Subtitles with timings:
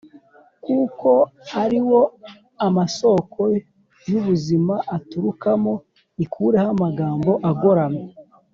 [0.65, 1.09] kuko
[1.63, 2.01] ari wo
[2.67, 3.41] amasoko
[4.09, 5.73] y ubuzima aturukamo
[6.23, 8.07] Ikureho amagambo agoramye